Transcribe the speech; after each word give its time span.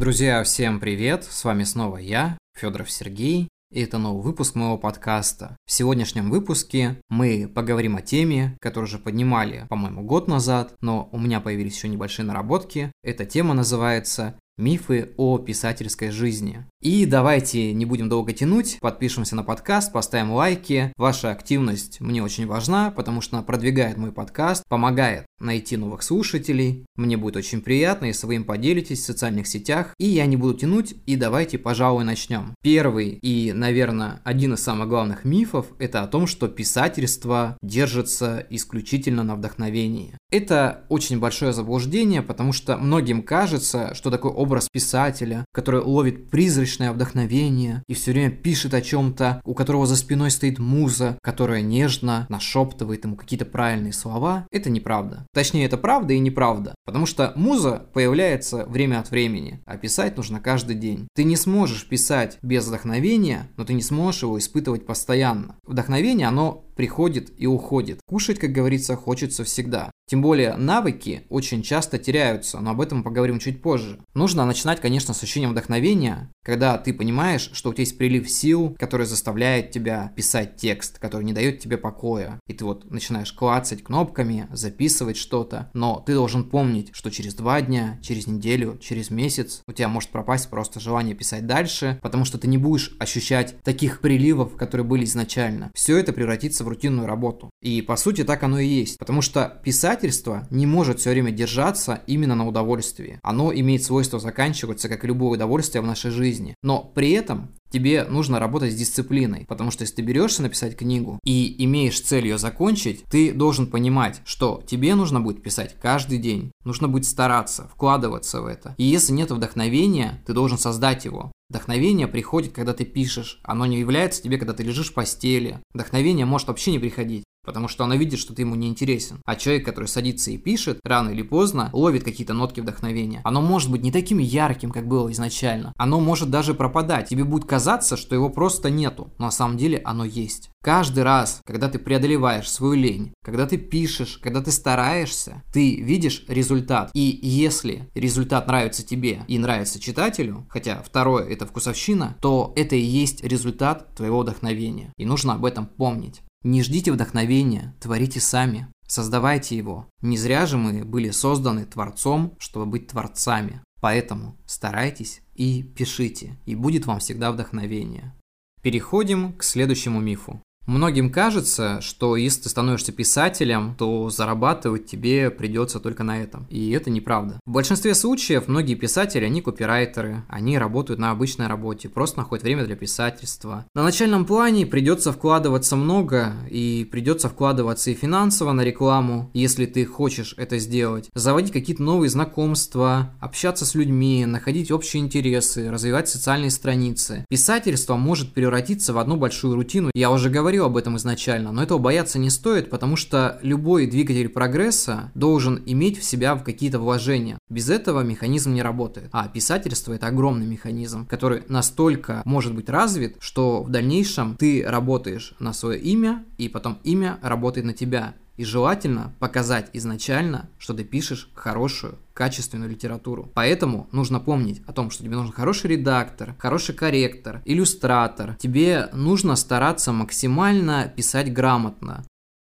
Друзья, 0.00 0.42
всем 0.44 0.80
привет! 0.80 1.24
С 1.24 1.44
вами 1.44 1.62
снова 1.62 1.98
я, 1.98 2.38
Федоров 2.56 2.90
Сергей, 2.90 3.50
и 3.70 3.82
это 3.82 3.98
новый 3.98 4.22
выпуск 4.22 4.54
моего 4.54 4.78
подкаста. 4.78 5.58
В 5.66 5.72
сегодняшнем 5.72 6.30
выпуске 6.30 7.02
мы 7.10 7.46
поговорим 7.46 7.96
о 7.96 8.00
теме, 8.00 8.56
которую 8.62 8.88
уже 8.88 8.98
поднимали, 8.98 9.66
по-моему, 9.68 10.02
год 10.02 10.26
назад, 10.26 10.74
но 10.80 11.10
у 11.12 11.18
меня 11.18 11.40
появились 11.40 11.76
еще 11.76 11.88
небольшие 11.88 12.24
наработки. 12.24 12.90
Эта 13.02 13.26
тема 13.26 13.52
называется 13.52 14.39
Мифы 14.60 15.12
о 15.16 15.38
писательской 15.38 16.10
жизни. 16.10 16.66
И 16.82 17.06
давайте 17.06 17.72
не 17.72 17.86
будем 17.86 18.08
долго 18.08 18.32
тянуть, 18.32 18.78
подпишемся 18.80 19.34
на 19.34 19.42
подкаст, 19.42 19.90
поставим 19.90 20.32
лайки. 20.32 20.92
Ваша 20.96 21.30
активность 21.30 22.00
мне 22.00 22.22
очень 22.22 22.46
важна, 22.46 22.90
потому 22.90 23.22
что 23.22 23.36
она 23.36 23.42
продвигает 23.42 23.96
мой 23.96 24.12
подкаст, 24.12 24.64
помогает 24.68 25.24
найти 25.38 25.78
новых 25.78 26.02
слушателей. 26.02 26.84
Мне 26.96 27.16
будет 27.16 27.36
очень 27.36 27.62
приятно, 27.62 28.06
если 28.06 28.26
вы 28.26 28.34
им 28.34 28.44
поделитесь 28.44 29.00
в 29.00 29.06
социальных 29.06 29.46
сетях. 29.46 29.94
И 29.98 30.06
я 30.06 30.26
не 30.26 30.36
буду 30.36 30.58
тянуть, 30.58 30.94
и 31.06 31.16
давайте, 31.16 31.58
пожалуй, 31.58 32.04
начнем. 32.04 32.54
Первый 32.62 33.18
и, 33.22 33.52
наверное, 33.52 34.20
один 34.24 34.54
из 34.54 34.60
самых 34.60 34.88
главных 34.88 35.24
мифов– 35.24 35.66
это 35.78 36.02
о 36.02 36.06
том, 36.06 36.26
что 36.26 36.48
писательство 36.48 37.56
держится 37.62 38.46
исключительно 38.50 39.22
на 39.22 39.36
вдохновении. 39.36 40.18
Это 40.30 40.84
очень 40.88 41.18
большое 41.18 41.52
заблуждение, 41.52 42.22
потому 42.22 42.52
что 42.52 42.76
многим 42.76 43.22
кажется, 43.22 43.94
что 43.94 44.10
такой 44.10 44.30
образ 44.30 44.68
писателя, 44.70 45.44
который 45.52 45.80
ловит 45.80 46.30
призрачное 46.30 46.92
вдохновение 46.92 47.82
и 47.88 47.94
все 47.94 48.12
время 48.12 48.30
пишет 48.30 48.74
о 48.74 48.80
чем-то, 48.80 49.40
у 49.44 49.54
которого 49.54 49.86
за 49.86 49.96
спиной 49.96 50.30
стоит 50.30 50.60
муза, 50.60 51.18
которая 51.22 51.62
нежно 51.62 52.26
нашептывает 52.28 53.04
ему 53.04 53.16
какие-то 53.16 53.44
правильные 53.44 53.92
слова, 53.92 54.46
это 54.52 54.70
неправда. 54.70 55.26
Точнее, 55.34 55.64
это 55.64 55.76
правда 55.76 56.12
и 56.12 56.18
неправда, 56.20 56.74
потому 56.90 57.06
что 57.06 57.32
муза 57.36 57.86
появляется 57.94 58.66
время 58.66 58.98
от 58.98 59.12
времени, 59.12 59.62
а 59.64 59.76
писать 59.76 60.16
нужно 60.16 60.40
каждый 60.40 60.74
день. 60.74 61.06
Ты 61.14 61.22
не 61.22 61.36
сможешь 61.36 61.86
писать 61.86 62.36
без 62.42 62.66
вдохновения, 62.66 63.48
но 63.56 63.64
ты 63.64 63.74
не 63.74 63.82
сможешь 63.82 64.22
его 64.22 64.36
испытывать 64.40 64.86
постоянно. 64.86 65.54
Вдохновение, 65.64 66.26
оно 66.26 66.64
приходит 66.74 67.30
и 67.36 67.46
уходит. 67.46 68.00
Кушать, 68.06 68.38
как 68.38 68.50
говорится, 68.52 68.96
хочется 68.96 69.44
всегда. 69.44 69.90
Тем 70.08 70.22
более 70.22 70.56
навыки 70.56 71.22
очень 71.28 71.62
часто 71.62 71.98
теряются, 71.98 72.58
но 72.58 72.70
об 72.70 72.80
этом 72.80 73.04
поговорим 73.04 73.38
чуть 73.38 73.62
позже. 73.62 74.00
Нужно 74.14 74.44
начинать, 74.44 74.80
конечно, 74.80 75.14
с 75.14 75.22
ощущения 75.22 75.46
вдохновения, 75.46 76.32
когда 76.42 76.78
ты 76.78 76.92
понимаешь, 76.92 77.50
что 77.52 77.70
у 77.70 77.72
тебя 77.72 77.82
есть 77.82 77.96
прилив 77.96 78.28
сил, 78.28 78.74
который 78.78 79.06
заставляет 79.06 79.70
тебя 79.70 80.12
писать 80.16 80.56
текст, 80.56 80.98
который 80.98 81.22
не 81.22 81.32
дает 81.32 81.60
тебе 81.60 81.76
покоя. 81.76 82.40
И 82.48 82.54
ты 82.54 82.64
вот 82.64 82.90
начинаешь 82.90 83.32
клацать 83.32 83.84
кнопками, 83.84 84.48
записывать 84.50 85.16
что-то, 85.16 85.70
но 85.74 86.02
ты 86.04 86.14
должен 86.14 86.42
помнить, 86.42 86.79
что 86.92 87.10
через 87.10 87.34
два 87.34 87.60
дня, 87.62 87.98
через 88.02 88.26
неделю, 88.26 88.78
через 88.80 89.10
месяц 89.10 89.62
у 89.66 89.72
тебя 89.72 89.88
может 89.88 90.10
пропасть 90.10 90.50
просто 90.50 90.80
желание 90.80 91.14
писать 91.14 91.46
дальше, 91.46 91.98
потому 92.02 92.24
что 92.24 92.38
ты 92.38 92.48
не 92.48 92.58
будешь 92.58 92.96
ощущать 92.98 93.60
таких 93.62 94.00
приливов, 94.00 94.56
которые 94.56 94.86
были 94.86 95.04
изначально. 95.04 95.70
Все 95.74 95.96
это 95.96 96.12
превратится 96.12 96.64
в 96.64 96.68
рутинную 96.68 97.06
работу. 97.06 97.50
И 97.62 97.82
по 97.82 97.96
сути 97.96 98.24
так 98.24 98.42
оно 98.42 98.58
и 98.58 98.66
есть, 98.66 98.98
потому 98.98 99.22
что 99.22 99.60
Писательство 99.64 100.46
не 100.50 100.66
может 100.66 101.00
все 101.00 101.10
время 101.10 101.30
держаться 101.30 102.02
именно 102.06 102.34
на 102.34 102.46
удовольствии. 102.46 103.20
Оно 103.22 103.52
имеет 103.52 103.84
свойство 103.84 104.18
заканчиваться, 104.18 104.88
как 104.88 105.04
и 105.04 105.06
любое 105.06 105.32
удовольствие 105.32 105.82
в 105.82 105.86
нашей 105.86 106.10
жизни. 106.10 106.54
Но 106.62 106.82
при 106.82 107.12
этом 107.12 107.50
Тебе 107.70 108.04
нужно 108.04 108.38
работать 108.38 108.72
с 108.72 108.76
дисциплиной, 108.76 109.46
потому 109.48 109.70
что 109.70 109.82
если 109.82 109.96
ты 109.96 110.02
берешься 110.02 110.42
написать 110.42 110.76
книгу 110.76 111.20
и 111.24 111.64
имеешь 111.64 112.00
цель 112.00 112.26
ее 112.26 112.38
закончить, 112.38 113.04
ты 113.04 113.32
должен 113.32 113.68
понимать, 113.68 114.20
что 114.24 114.62
тебе 114.66 114.94
нужно 114.94 115.20
будет 115.20 115.42
писать 115.42 115.76
каждый 115.80 116.18
день, 116.18 116.50
нужно 116.64 116.88
будет 116.88 117.06
стараться, 117.06 117.68
вкладываться 117.72 118.42
в 118.42 118.46
это. 118.46 118.74
И 118.76 118.84
если 118.84 119.12
нет 119.12 119.30
вдохновения, 119.30 120.22
ты 120.26 120.32
должен 120.32 120.58
создать 120.58 121.04
его. 121.04 121.30
Вдохновение 121.48 122.06
приходит, 122.06 122.52
когда 122.52 122.74
ты 122.74 122.84
пишешь, 122.84 123.40
оно 123.42 123.66
не 123.66 123.78
является 123.78 124.22
тебе, 124.22 124.38
когда 124.38 124.52
ты 124.52 124.62
лежишь 124.62 124.90
в 124.90 124.94
постели. 124.94 125.60
Вдохновение 125.74 126.26
может 126.26 126.48
вообще 126.48 126.70
не 126.70 126.78
приходить 126.78 127.24
потому 127.44 127.68
что 127.68 127.84
она 127.84 127.96
видит, 127.96 128.18
что 128.18 128.34
ты 128.34 128.42
ему 128.42 128.54
не 128.54 128.68
интересен. 128.68 129.20
А 129.24 129.36
человек, 129.36 129.64
который 129.64 129.86
садится 129.86 130.30
и 130.30 130.38
пишет, 130.38 130.80
рано 130.84 131.10
или 131.10 131.22
поздно 131.22 131.70
ловит 131.72 132.04
какие-то 132.04 132.34
нотки 132.34 132.60
вдохновения. 132.60 133.20
Оно 133.24 133.40
может 133.40 133.70
быть 133.70 133.82
не 133.82 133.92
таким 133.92 134.18
ярким, 134.18 134.70
как 134.70 134.86
было 134.86 135.10
изначально. 135.12 135.72
Оно 135.76 136.00
может 136.00 136.30
даже 136.30 136.54
пропадать. 136.54 137.08
Тебе 137.08 137.24
будет 137.24 137.44
казаться, 137.44 137.96
что 137.96 138.14
его 138.14 138.30
просто 138.30 138.70
нету, 138.70 139.12
но 139.18 139.26
на 139.26 139.30
самом 139.30 139.56
деле 139.56 139.80
оно 139.84 140.04
есть. 140.04 140.50
Каждый 140.62 141.04
раз, 141.04 141.40
когда 141.46 141.68
ты 141.68 141.78
преодолеваешь 141.78 142.50
свою 142.50 142.74
лень, 142.74 143.14
когда 143.24 143.46
ты 143.46 143.56
пишешь, 143.56 144.18
когда 144.18 144.42
ты 144.42 144.52
стараешься, 144.52 145.42
ты 145.52 145.76
видишь 145.76 146.24
результат. 146.28 146.90
И 146.92 147.18
если 147.22 147.88
результат 147.94 148.46
нравится 148.46 148.86
тебе 148.86 149.24
и 149.26 149.38
нравится 149.38 149.80
читателю, 149.80 150.46
хотя 150.50 150.82
второе 150.82 151.26
это 151.26 151.46
вкусовщина, 151.46 152.18
то 152.20 152.52
это 152.56 152.76
и 152.76 152.80
есть 152.80 153.24
результат 153.24 153.94
твоего 153.94 154.20
вдохновения. 154.20 154.92
И 154.98 155.06
нужно 155.06 155.34
об 155.34 155.46
этом 155.46 155.66
помнить. 155.66 156.20
Не 156.42 156.62
ждите 156.62 156.90
вдохновения, 156.90 157.74
творите 157.80 158.18
сами. 158.20 158.68
Создавайте 158.86 159.56
его. 159.56 159.88
Не 160.00 160.16
зря 160.16 160.46
же 160.46 160.56
мы 160.56 160.84
были 160.84 161.10
созданы 161.10 161.66
Творцом, 161.66 162.34
чтобы 162.38 162.66
быть 162.66 162.88
Творцами. 162.88 163.62
Поэтому 163.80 164.36
старайтесь 164.46 165.20
и 165.34 165.62
пишите, 165.62 166.38
и 166.46 166.54
будет 166.54 166.86
вам 166.86 166.98
всегда 166.98 167.30
вдохновение. 167.30 168.14
Переходим 168.62 169.34
к 169.34 169.42
следующему 169.42 170.00
мифу. 170.00 170.42
Многим 170.66 171.10
кажется, 171.10 171.80
что 171.80 172.14
если 172.14 172.42
ты 172.42 172.48
становишься 172.48 172.92
писателем, 172.92 173.74
то 173.76 174.08
зарабатывать 174.08 174.86
тебе 174.86 175.28
придется 175.30 175.80
только 175.80 176.04
на 176.04 176.22
этом. 176.22 176.46
И 176.48 176.70
это 176.70 176.90
неправда. 176.90 177.40
В 177.44 177.50
большинстве 177.50 177.92
случаев 177.94 178.46
многие 178.46 178.76
писатели, 178.76 179.24
они 179.24 179.42
копирайтеры, 179.42 180.22
они 180.28 180.58
работают 180.58 181.00
на 181.00 181.10
обычной 181.10 181.48
работе, 181.48 181.88
просто 181.88 182.18
находят 182.18 182.44
время 182.44 182.64
для 182.64 182.76
писательства. 182.76 183.66
На 183.74 183.82
начальном 183.82 184.24
плане 184.24 184.64
придется 184.64 185.12
вкладываться 185.12 185.74
много, 185.74 186.34
и 186.48 186.86
придется 186.88 187.28
вкладываться 187.28 187.90
и 187.90 187.94
финансово 187.94 188.52
на 188.52 188.60
рекламу, 188.60 189.28
если 189.34 189.66
ты 189.66 189.84
хочешь 189.84 190.34
это 190.36 190.58
сделать. 190.58 191.10
Заводить 191.14 191.52
какие-то 191.52 191.82
новые 191.82 192.10
знакомства, 192.10 193.12
общаться 193.18 193.66
с 193.66 193.74
людьми, 193.74 194.24
находить 194.24 194.70
общие 194.70 195.02
интересы, 195.02 195.68
развивать 195.68 196.08
социальные 196.08 196.50
страницы. 196.50 197.24
Писательство 197.28 197.96
может 197.96 198.34
превратиться 198.34 198.92
в 198.92 198.98
одну 198.98 199.16
большую 199.16 199.56
рутину. 199.56 199.90
Я 199.94 200.12
уже 200.12 200.30
говорил 200.30 200.49
говорил 200.50 200.64
об 200.64 200.76
этом 200.76 200.96
изначально, 200.96 201.52
но 201.52 201.62
этого 201.62 201.78
бояться 201.78 202.18
не 202.18 202.28
стоит, 202.28 202.70
потому 202.70 202.96
что 202.96 203.38
любой 203.40 203.86
двигатель 203.86 204.28
прогресса 204.28 205.12
должен 205.14 205.62
иметь 205.64 206.00
в 206.00 206.02
себя 206.02 206.34
какие-то 206.34 206.80
вложения. 206.80 207.38
Без 207.48 207.70
этого 207.70 208.00
механизм 208.00 208.52
не 208.52 208.60
работает. 208.60 209.10
А 209.12 209.28
писательство 209.28 209.92
это 209.92 210.08
огромный 210.08 210.46
механизм, 210.46 211.06
который 211.06 211.44
настолько 211.46 212.22
может 212.24 212.52
быть 212.52 212.68
развит, 212.68 213.16
что 213.20 213.62
в 213.62 213.70
дальнейшем 213.70 214.34
ты 214.36 214.64
работаешь 214.66 215.34
на 215.38 215.52
свое 215.52 215.78
имя, 215.78 216.24
и 216.36 216.48
потом 216.48 216.78
имя 216.82 217.20
работает 217.22 217.64
на 217.64 217.72
тебя. 217.72 218.14
И 218.40 218.44
желательно 218.44 219.12
показать 219.18 219.68
изначально, 219.74 220.48
что 220.56 220.72
ты 220.72 220.82
пишешь 220.82 221.28
хорошую, 221.34 221.98
качественную 222.14 222.70
литературу. 222.70 223.30
Поэтому 223.34 223.86
нужно 223.92 224.18
помнить 224.18 224.62
о 224.66 224.72
том, 224.72 224.90
что 224.90 225.04
тебе 225.04 225.16
нужен 225.16 225.30
хороший 225.30 225.72
редактор, 225.72 226.34
хороший 226.38 226.74
корректор, 226.74 227.42
иллюстратор. 227.44 228.36
Тебе 228.36 228.88
нужно 228.94 229.36
стараться 229.36 229.92
максимально 229.92 230.90
писать 230.96 231.30
грамотно. 231.34 232.02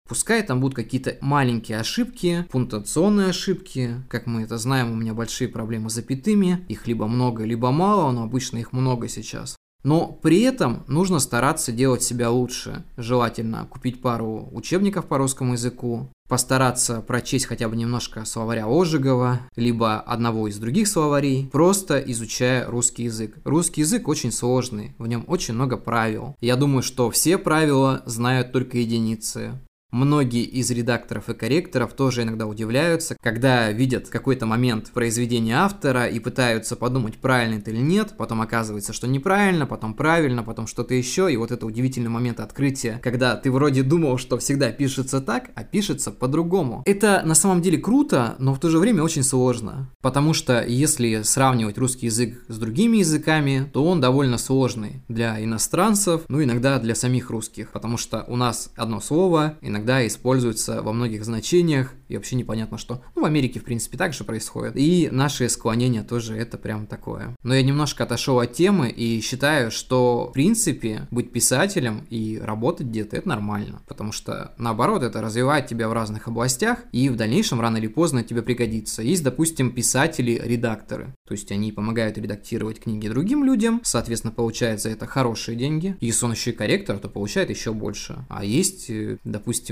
Пускай 0.09 0.41
там 0.41 0.61
будут 0.61 0.75
какие-то 0.75 1.19
маленькие 1.21 1.77
ошибки, 1.77 2.47
пунктуационные 2.49 3.27
ошибки. 3.27 4.03
Как 4.09 4.25
мы 4.25 4.41
это 4.41 4.57
знаем, 4.57 4.91
у 4.91 4.95
меня 4.95 5.13
большие 5.13 5.47
проблемы 5.47 5.91
с 5.91 5.93
запятыми. 5.93 6.65
Их 6.69 6.87
либо 6.87 7.05
много, 7.05 7.43
либо 7.43 7.69
мало, 7.69 8.11
но 8.11 8.23
обычно 8.23 8.57
их 8.57 8.73
много 8.73 9.07
сейчас. 9.07 9.56
Но 9.83 10.07
при 10.07 10.41
этом 10.41 10.83
нужно 10.88 11.19
стараться 11.19 11.71
делать 11.71 12.03
себя 12.03 12.30
лучше. 12.30 12.83
Желательно 12.97 13.68
купить 13.69 14.01
пару 14.01 14.50
учебников 14.51 15.06
по 15.06 15.18
русскому 15.18 15.53
языку, 15.53 16.09
постараться 16.30 17.01
прочесть 17.01 17.45
хотя 17.45 17.68
бы 17.68 17.75
немножко 17.75 18.25
словаря 18.25 18.65
Ожегова, 18.68 19.41
либо 19.56 20.00
одного 20.00 20.47
из 20.47 20.57
других 20.57 20.88
словарей, 20.88 21.50
просто 21.51 22.00
изучая 22.00 22.65
русский 22.68 23.03
язык. 23.03 23.38
Русский 23.44 23.81
язык 23.81 24.07
очень 24.07 24.31
сложный, 24.31 24.95
в 24.97 25.07
нем 25.07 25.25
очень 25.27 25.53
много 25.53 25.77
правил. 25.77 26.35
Я 26.39 26.56
думаю, 26.56 26.81
что 26.81 27.12
все 27.12 27.38
правила 27.38 28.03
знают 28.06 28.51
только 28.51 28.77
единицы. 28.77 29.59
Многие 29.94 30.44
из 30.44 30.72
редакторов 30.72 31.30
и 31.30 31.36
корректоров 31.36 31.94
тоже 31.94 32.24
иногда 32.24 32.48
удивляются, 32.48 33.16
когда 33.22 33.72
видят 33.72 34.10
какой-то 34.10 34.48
момент 34.48 34.90
произведения 34.92 35.56
автора 35.56 36.07
и 36.07 36.18
пытаются 36.18 36.75
подумать, 36.75 37.18
правильно 37.18 37.60
это 37.60 37.69
или 37.69 37.78
нет, 37.78 38.16
потом 38.18 38.42
оказывается, 38.42 38.92
что 38.92 39.07
неправильно, 39.07 39.68
потом 39.68 39.94
правильно, 39.94 40.42
потом 40.42 40.66
что-то 40.66 40.95
еще, 40.95 41.31
и 41.31 41.38
вот 41.38 41.51
это 41.51 41.68
удивительный 41.68 42.10
момент 42.10 42.40
открытия, 42.40 43.00
когда 43.04 43.36
ты 43.36 43.51
вроде 43.51 43.84
думал, 43.84 44.18
что 44.18 44.40
всегда 44.40 44.72
пишется 44.72 45.22
так, 45.22 45.51
а 45.54 45.63
пишется 45.63 46.10
по-другому. 46.10 46.81
Это 46.88 47.22
на 47.24 47.36
самом 47.36 47.62
деле 47.62 47.78
круто, 47.78 48.34
но 48.40 48.56
в 48.56 48.60
то 48.60 48.72
же 48.72 48.80
время 48.80 49.04
очень 49.04 49.24
сложно, 49.24 49.92
потому 50.01 50.34
что 50.34 50.66
если 50.66 51.22
сравнивать 51.22 51.78
русский 51.78 52.07
язык 52.07 52.44
с 52.48 52.57
другими 52.57 52.98
языками, 52.98 53.69
то 53.72 53.86
он 53.86 54.01
довольно 54.01 54.40
сложный 54.40 55.04
для 55.07 55.40
иностранцев, 55.44 56.22
ну 56.30 56.44
иногда 56.44 56.80
для 56.80 56.95
самих 56.95 57.30
русских, 57.30 57.72
потому 57.72 57.98
что 57.98 58.25
у 58.28 58.36
нас 58.36 58.72
одно 58.75 59.00
слово, 59.00 59.54
иногда 59.62 59.82
иногда 59.83 60.07
используется 60.07 60.81
во 60.81 60.94
многих 60.94 61.25
значениях, 61.25 61.94
и 62.07 62.15
вообще 62.15 62.35
непонятно 62.35 62.77
что. 62.77 63.01
Ну, 63.15 63.24
в 63.24 63.25
Америке, 63.25 63.59
в 63.59 63.63
принципе, 63.63 63.97
так 63.97 64.13
же 64.13 64.24
происходит. 64.24 64.74
И 64.75 65.09
наши 65.12 65.50
склонения 65.50 66.03
тоже 66.03 66.38
это 66.38 66.57
прям 66.57 66.88
такое. 66.88 67.35
Но 67.44 67.53
я 67.53 67.63
немножко 67.63 68.03
отошел 68.03 68.39
от 68.39 68.53
темы 68.53 68.89
и 68.89 69.19
считаю, 69.21 69.71
что, 69.71 70.27
в 70.30 70.33
принципе, 70.33 71.07
быть 71.12 71.31
писателем 71.31 72.06
и 72.09 72.39
работать 72.41 72.88
где-то 72.88 73.18
это 73.18 73.27
нормально. 73.27 73.81
Потому 73.88 74.12
что, 74.12 74.53
наоборот, 74.57 75.03
это 75.03 75.21
развивает 75.21 75.68
тебя 75.68 75.89
в 75.89 75.94
разных 75.94 76.27
областях, 76.27 76.80
и 76.91 77.09
в 77.09 77.15
дальнейшем, 77.15 77.59
рано 77.59 77.77
или 77.77 77.88
поздно, 77.88 78.24
тебе 78.24 78.41
пригодится. 78.41 79.01
Есть, 79.01 79.24
допустим, 79.24 79.71
писатели-редакторы. 79.71 81.13
То 81.27 81.33
есть 81.33 81.51
они 81.51 81.71
помогают 81.71 82.18
редактировать 82.18 82.80
книги 82.80 83.07
другим 83.07 83.44
людям, 83.44 83.81
соответственно, 83.83 84.33
получает 84.33 84.81
за 84.81 84.89
это 84.89 85.07
хорошие 85.07 85.57
деньги. 85.57 85.97
Если 86.00 86.25
он 86.25 86.31
еще 86.31 86.51
и 86.51 86.53
корректор, 86.53 87.00
то 87.00 87.09
получает 87.09 87.50
еще 87.50 87.74
больше. 87.74 88.25
А 88.30 88.45
есть, 88.45 88.89
э, 88.89 89.18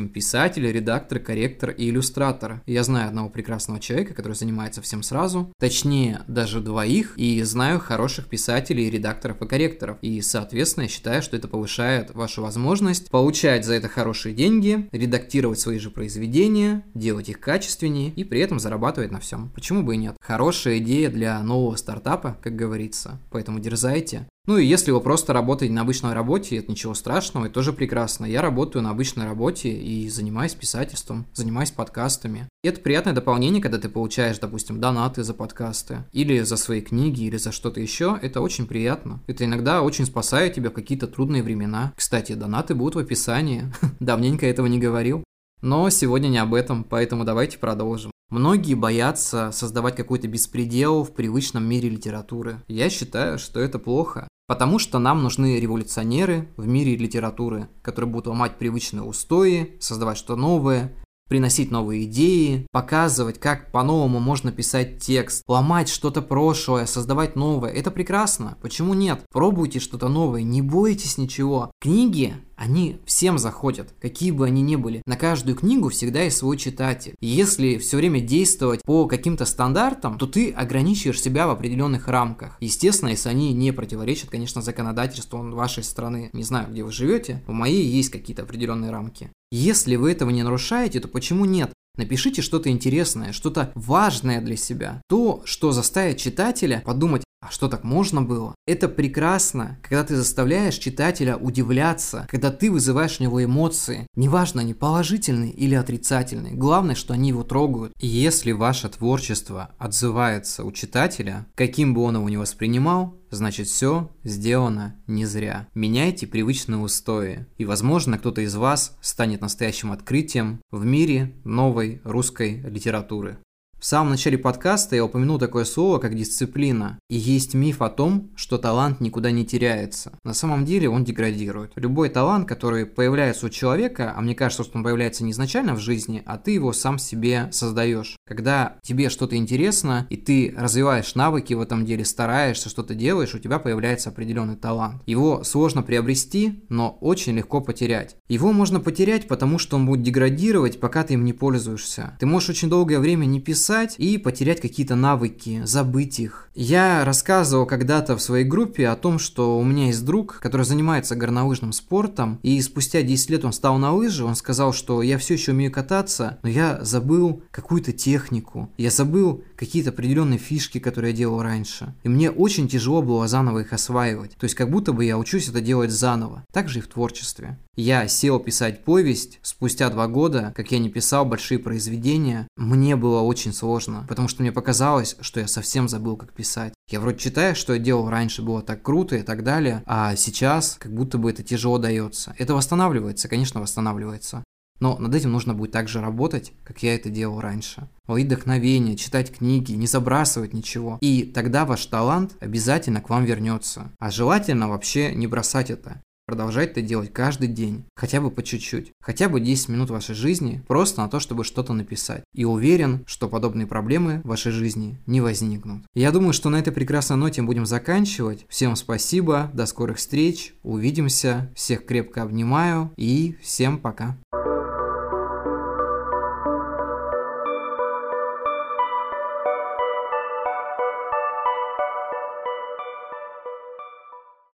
допустим, 0.02 0.10
писатель, 0.10 0.72
редактор, 0.72 1.20
корректор 1.20 1.72
и 1.72 1.90
иллюстратор. 1.90 2.62
Я 2.66 2.84
знаю 2.84 3.08
одного 3.08 3.30
прекрасного 3.30 3.80
человека, 3.80 4.14
который 4.14 4.34
занимается 4.34 4.82
всем 4.82 5.04
сразу, 5.04 5.52
точнее, 5.60 6.22
даже 6.28 6.62
двоих, 6.62 7.14
и 7.18 7.42
знаю 7.44 7.80
хороших 7.80 8.28
писателей, 8.28 8.90
редакторов 8.90 9.42
и 9.42 9.48
корректоров. 9.48 9.98
И, 10.02 10.22
соответственно, 10.22 10.84
я 10.84 10.90
считаю, 10.90 11.22
что 11.22 11.38
это 11.38 11.48
повышает 11.48 12.14
вашу 12.14 12.42
возможность 12.42 13.10
получать 13.10 13.66
за 13.66 13.74
это 13.74 13.88
хорошие 13.88 14.34
деньги, 14.34 14.88
редактировать 14.92 15.60
свои 15.60 15.80
же 15.80 15.90
произведения, 15.90 16.84
делать 16.94 17.30
их 17.30 17.40
качественнее 17.40 18.12
и 18.12 18.24
при 18.24 18.40
этом 18.40 18.60
зарабатывать 18.60 19.12
на 19.12 19.20
всем. 19.20 19.50
Почему 19.54 19.84
бы 19.84 19.96
и 19.96 19.98
нет? 19.98 20.16
Хорошая 20.22 20.78
идея 20.78 21.10
для 21.10 21.42
нового 21.44 21.76
стартапа, 21.76 22.38
как 22.42 22.56
говорится. 22.56 23.20
Поэтому 23.32 23.60
дерзайте. 23.60 24.28
Ну 24.48 24.58
и 24.58 24.66
если 24.66 24.90
вы 24.90 25.02
просто 25.02 25.34
работаете 25.34 25.74
на 25.74 25.82
обычной 25.82 26.14
работе, 26.14 26.58
это 26.58 26.72
ничего 26.72 26.96
страшного, 26.96 27.46
это 27.46 27.54
тоже 27.54 27.74
прекрасно. 27.74 28.26
Я 28.26 28.42
работаю 28.42 28.82
на 28.82 28.90
обычной 28.90 29.26
работе 29.26 29.70
и 29.70 30.10
занимаюсь 30.10 30.56
писательством, 30.56 31.28
занимаюсь 31.34 31.70
подкастами. 31.70 32.48
И 32.64 32.68
это 32.68 32.82
приятное 32.82 33.14
дополнение, 33.14 33.62
когда 33.62 33.78
ты 33.78 33.88
получаешь, 33.88 34.40
допустим, 34.40 34.80
донаты 34.80 35.24
за 35.24 35.36
подкасты, 35.36 36.06
или 36.12 36.40
за 36.42 36.58
свои 36.58 36.82
книги, 36.82 37.24
или 37.24 37.38
за 37.38 37.52
что-то 37.52 37.80
еще. 37.80 38.18
Это 38.20 38.42
очень 38.42 38.66
приятно. 38.66 39.22
Это 39.28 39.46
иногда 39.46 39.84
очень 39.84 40.08
спасает 40.08 40.56
тебя 40.56 40.72
в 40.72 40.74
какие-то 40.74 41.06
трудные 41.06 41.44
времена. 41.44 41.94
Кстати, 41.96 42.34
донаты 42.34 42.74
будут 42.74 42.96
в 42.96 43.00
описании. 43.00 43.72
Давненько 44.00 44.48
этого 44.48 44.66
не 44.66 44.80
говорил. 44.80 45.24
Но 45.62 45.88
сегодня 45.92 46.30
не 46.30 46.40
об 46.40 46.56
этом, 46.56 46.84
поэтому 46.84 47.26
давайте 47.26 47.60
продолжим. 47.60 48.12
Многие 48.32 48.76
боятся 48.76 49.52
создавать 49.52 49.98
какой-то 49.98 50.30
беспредел 50.30 51.04
в 51.04 51.12
привычном 51.12 51.66
мире 51.66 51.90
литературы. 51.90 52.64
Я 52.70 52.90
считаю, 52.90 53.38
что 53.38 53.60
это 53.60 53.78
плохо. 53.78 54.26
Потому 54.48 54.80
что 54.80 55.00
нам 55.00 55.22
нужны 55.22 55.60
революционеры 55.60 56.48
в 56.56 56.66
мире 56.66 56.96
литературы, 56.96 57.68
которые 57.82 58.10
будут 58.10 58.28
ломать 58.28 58.58
привычные 58.58 59.04
устои, 59.04 59.76
создавать 59.82 60.18
что 60.18 60.38
новое, 60.38 60.94
приносить 61.28 61.72
новые 61.72 62.06
идеи, 62.06 62.68
показывать, 62.72 63.40
как 63.40 63.72
по-новому 63.72 64.20
можно 64.20 64.52
писать 64.52 65.00
текст, 65.00 65.44
ломать 65.48 65.88
что-то 65.88 66.22
прошлое, 66.22 66.86
создавать 66.86 67.38
новое. 67.38 67.72
Это 67.72 67.92
прекрасно. 67.92 68.58
Почему 68.62 68.94
нет? 68.94 69.24
Пробуйте 69.32 69.80
что-то 69.80 70.08
новое, 70.10 70.44
не 70.44 70.62
бойтесь 70.62 71.18
ничего. 71.18 71.72
Книги 71.80 72.36
они 72.62 73.00
всем 73.06 73.40
заходят, 73.40 73.96
какие 74.00 74.30
бы 74.30 74.46
они 74.46 74.62
ни 74.62 74.76
были. 74.76 75.02
На 75.08 75.18
каждую 75.18 75.56
книгу 75.56 75.90
всегда 75.90 76.22
есть 76.22 76.38
свой 76.38 76.58
читатель. 76.58 77.16
Если 77.20 77.80
все 77.80 77.98
время 77.98 78.22
действовать 78.22 78.84
по 78.84 79.08
каким-то 79.08 79.46
стандартам, 79.46 80.20
то 80.20 80.28
ты 80.28 80.52
ограничиваешь 80.52 81.20
себя 81.20 81.48
в 81.48 81.50
определенных 81.50 82.08
рамках. 82.08 82.58
Естественно, 82.60 83.10
если 83.10 83.30
они 83.30 83.52
не 83.54 83.72
противоречат, 83.72 84.30
конечно, 84.30 84.62
законодательству 84.62 85.40
вашей 85.52 85.84
страны. 85.84 86.30
Не 86.34 86.44
знаю, 86.44 86.70
где 86.72 86.84
вы 86.84 86.92
живете, 86.92 87.44
у 87.48 87.54
моей 87.54 87.84
есть 87.84 88.12
какие-то 88.12 88.44
определенные 88.44 88.92
рамки. 88.92 89.32
Если 89.52 89.96
вы 89.96 90.12
этого 90.12 90.30
не 90.30 90.44
нарушаете, 90.44 91.00
то 91.00 91.08
почему 91.08 91.46
нет? 91.46 91.74
Напишите 91.98 92.44
что-то 92.44 92.70
интересное, 92.70 93.34
что-то 93.34 93.72
важное 93.74 94.40
для 94.40 94.56
себя. 94.56 95.02
То, 95.10 95.42
что 95.46 95.72
заставит 95.72 96.18
читателя 96.18 96.84
подумать, 96.86 97.24
а 97.42 97.50
что 97.50 97.68
так 97.68 97.84
можно 97.84 98.22
было? 98.22 98.54
Это 98.68 98.88
прекрасно, 98.88 99.80
когда 99.82 100.04
ты 100.04 100.16
заставляешь 100.16 100.76
читателя 100.76 101.38
удивляться, 101.38 102.28
когда 102.30 102.52
ты 102.52 102.72
вызываешь 102.72 103.20
у 103.20 103.24
него 103.24 103.44
эмоции. 103.44 104.06
Неважно, 104.16 104.62
они 104.62 104.76
положительные 104.76 105.52
или 105.52 105.74
отрицательные. 105.74 106.54
Главное, 106.54 106.96
что 106.96 107.14
они 107.14 107.30
его 107.30 107.44
трогают. 107.44 107.94
И 108.00 108.08
если 108.08 108.52
ваше 108.52 108.90
творчество 108.90 109.72
отзывается 109.80 110.64
у 110.64 110.72
читателя, 110.72 111.48
каким 111.56 111.96
бы 111.96 112.02
он 112.02 112.16
его 112.16 112.30
ни 112.30 112.38
воспринимал, 112.38 113.18
значит 113.32 113.68
все 113.68 114.12
сделано 114.24 114.96
не 115.08 115.26
зря. 115.26 115.68
Меняйте 115.74 116.28
привычные 116.28 116.80
устои, 116.80 117.48
и 117.58 117.66
возможно 117.66 118.20
кто-то 118.20 118.42
из 118.42 118.56
вас 118.56 118.98
станет 119.02 119.42
настоящим 119.42 119.92
открытием 119.92 120.62
в 120.70 120.86
мире 120.86 121.34
новой 121.44 122.02
русской 122.04 122.62
литературы. 122.62 123.40
В 123.82 123.86
самом 123.88 124.12
начале 124.12 124.38
подкаста 124.38 124.96
я 124.96 125.04
упомянул 125.04 125.40
такое 125.40 125.66
слово, 125.66 125.98
как 125.98 126.16
дисциплина. 126.16 127.00
И 127.10 127.18
есть 127.18 127.56
миф 127.56 127.82
о 127.82 127.90
том, 127.90 128.30
что 128.36 128.60
талант 128.60 129.02
никуда 129.02 129.32
не 129.32 129.44
теряется. 129.44 130.12
На 130.24 130.36
самом 130.36 130.66
деле 130.66 130.88
он 130.88 131.04
деградирует. 131.04 131.72
Любой 131.78 132.10
талант, 132.10 132.48
который 132.48 132.86
появляется 132.86 133.48
у 133.48 133.50
человека, 133.50 134.14
а 134.16 134.22
мне 134.22 134.36
кажется, 134.36 134.64
что 134.64 134.78
он 134.78 134.84
появляется 134.84 135.24
не 135.24 135.32
изначально 135.32 135.74
в 135.74 135.80
жизни, 135.80 136.22
а 136.28 136.38
ты 136.38 136.52
его 136.52 136.74
сам 136.74 137.00
себе 137.00 137.50
создаешь. 137.52 138.18
Когда 138.28 138.78
тебе 138.84 139.10
что-то 139.10 139.36
интересно, 139.36 140.06
и 140.12 140.16
ты 140.16 140.54
развиваешь 140.56 141.16
навыки 141.16 141.56
в 141.56 141.60
этом 141.60 141.84
деле, 141.84 142.06
стараешься, 142.06 142.70
что-то 142.70 142.94
делаешь, 142.94 143.34
у 143.34 143.40
тебя 143.40 143.58
появляется 143.58 144.10
определенный 144.10 144.58
талант. 144.58 145.02
Его 145.08 145.44
сложно 145.44 145.82
приобрести, 145.82 146.64
но 146.70 147.00
очень 147.02 147.34
легко 147.36 147.62
потерять. 147.62 148.16
Его 148.30 148.52
можно 148.54 148.80
потерять, 148.80 149.28
потому 149.28 149.58
что 149.58 149.76
он 149.78 149.88
будет 149.88 150.04
деградировать, 150.04 150.80
пока 150.80 151.04
ты 151.04 151.16
им 151.16 151.26
не 151.26 151.34
пользуешься. 151.34 152.16
Ты 152.20 152.28
можешь 152.28 152.52
очень 152.52 152.70
долгое 152.70 153.00
время 153.00 153.26
не 153.26 153.40
писать, 153.40 153.71
записать 153.72 153.96
и 153.98 154.18
потерять 154.18 154.60
какие-то 154.60 154.96
навыки, 154.96 155.62
забыть 155.64 156.20
их. 156.20 156.50
Я 156.54 157.06
рассказывал 157.06 157.66
когда-то 157.66 158.18
в 158.18 158.22
своей 158.22 158.44
группе 158.44 158.88
о 158.90 158.98
том, 158.98 159.18
что 159.18 159.58
у 159.58 159.64
меня 159.64 159.88
есть 159.88 160.04
друг, 160.04 160.40
который 160.42 160.66
занимается 160.66 161.16
горнолыжным 161.16 161.72
спортом, 161.72 162.40
и 162.44 162.62
спустя 162.62 163.02
10 163.02 163.30
лет 163.30 163.46
он 163.46 163.54
стал 163.54 163.78
на 163.78 163.94
лыжи, 163.94 164.26
он 164.26 164.36
сказал, 164.36 164.74
что 164.74 165.02
я 165.02 165.18
все 165.18 165.36
еще 165.36 165.54
умею 165.54 165.72
кататься, 165.72 166.40
но 166.44 166.50
я 166.50 166.80
забыл 166.82 167.42
какую-то 167.52 167.94
технику, 167.94 168.70
я 168.78 168.92
забыл 168.92 169.44
какие-то 169.56 169.92
определенные 169.92 170.40
фишки, 170.40 170.80
которые 170.80 171.12
я 171.12 171.18
делал 171.18 171.42
раньше. 171.42 171.94
И 172.04 172.10
мне 172.10 172.30
очень 172.30 172.68
тяжело 172.68 173.02
было 173.02 173.28
заново 173.28 173.60
их 173.60 173.72
осваивать. 173.72 174.32
То 174.32 174.44
есть 174.44 174.56
как 174.56 174.70
будто 174.70 174.92
бы 174.92 175.06
я 175.06 175.18
учусь 175.18 175.48
это 175.48 175.62
делать 175.62 175.92
заново. 175.92 176.44
Так 176.52 176.68
же 176.68 176.80
и 176.80 176.82
в 176.82 176.88
творчестве. 176.88 177.58
Я 177.76 178.08
сел 178.10 178.40
писать 178.40 178.84
повесть 178.84 179.40
спустя 179.44 179.90
два 179.90 180.08
года, 180.08 180.52
как 180.56 180.72
я 180.74 180.80
не 180.80 180.90
писал 180.90 181.26
большие 181.26 181.58
произведения. 181.58 182.48
Мне 182.58 182.98
было 182.98 183.22
очень 183.22 183.54
сложно, 183.62 184.06
потому 184.10 184.28
что 184.28 184.42
мне 184.42 184.52
показалось, 184.52 185.16
что 185.22 185.40
я 185.40 185.48
совсем 185.48 185.88
забыл, 185.88 186.18
как 186.18 186.34
писать. 186.34 186.74
Я 186.90 187.00
вроде 187.00 187.20
читаю, 187.20 187.56
что 187.56 187.74
я 187.74 187.80
делал 187.80 188.10
раньше, 188.10 188.42
было 188.42 188.64
так 188.64 188.82
круто 188.82 189.16
и 189.16 189.22
так 189.22 189.44
далее, 189.44 189.84
а 189.86 190.16
сейчас 190.16 190.78
как 190.80 190.92
будто 190.92 191.20
бы 191.20 191.30
это 191.30 191.44
тяжело 191.44 191.78
дается. 191.78 192.34
Это 192.40 192.56
восстанавливается, 192.56 193.28
конечно, 193.28 193.62
восстанавливается. 193.62 194.44
Но 194.80 194.98
над 194.98 195.14
этим 195.14 195.32
нужно 195.32 195.54
будет 195.54 195.72
также 195.72 196.02
работать, 196.02 196.54
как 196.64 196.82
я 196.82 196.96
это 196.96 197.12
делал 197.12 197.40
раньше. 197.40 197.88
Ловить 198.08 198.26
вдохновение, 198.26 198.98
читать 198.98 199.32
книги, 199.32 199.74
не 199.74 199.86
забрасывать 199.86 200.54
ничего. 200.54 200.98
И 201.02 201.22
тогда 201.24 201.66
ваш 201.66 201.86
талант 201.86 202.36
обязательно 202.40 203.00
к 203.00 203.12
вам 203.12 203.26
вернется. 203.26 203.92
А 204.00 204.10
желательно 204.10 204.70
вообще 204.70 205.14
не 205.14 205.28
бросать 205.28 205.70
это. 205.70 206.02
Продолжать 206.32 206.72
это 206.72 206.82
делать 206.82 207.12
каждый 207.12 207.50
день, 207.50 207.84
хотя 207.94 208.22
бы 208.22 208.32
по 208.32 208.42
чуть-чуть, 208.42 208.94
хотя 209.02 209.28
бы 209.28 209.42
10 209.42 209.68
минут 209.68 209.90
вашей 209.90 210.16
жизни, 210.16 210.64
просто 210.66 211.02
на 211.02 211.10
то, 211.10 211.20
чтобы 211.20 211.44
что-то 211.44 211.74
написать. 211.74 212.24
И 212.34 212.46
уверен, 212.46 213.04
что 213.06 213.28
подобные 213.28 213.68
проблемы 213.68 214.22
в 214.24 214.30
вашей 214.30 214.54
жизни 214.54 214.98
не 215.06 215.20
возникнут. 215.20 215.84
Я 215.94 216.10
думаю, 216.12 216.32
что 216.32 216.50
на 216.50 216.56
этой 216.56 216.72
прекрасной 216.72 217.18
ноте 217.18 217.42
будем 217.42 217.66
заканчивать. 217.66 218.46
Всем 218.48 218.78
спасибо, 218.78 219.52
до 219.54 219.66
скорых 219.66 219.98
встреч, 219.98 220.54
увидимся, 220.64 221.52
всех 221.54 221.86
крепко 221.86 222.22
обнимаю 222.22 222.94
и 222.96 223.36
всем 223.42 223.78
пока. 223.78 224.18